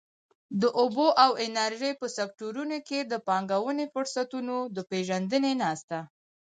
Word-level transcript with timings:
د 0.61 0.63
اوبو 0.81 1.07
او 1.23 1.31
انرژۍ 1.45 1.91
په 2.01 2.07
سکټورونو 2.17 2.77
کې 2.87 2.99
د 3.11 3.13
پانګونې 3.27 3.85
فرصتونو 3.93 4.55
د 4.75 4.77
پېژندنې 4.91 5.53
ناسته. 5.61 5.99